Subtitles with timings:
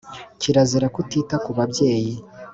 [0.41, 2.13] kirazira kutita kubabyeyi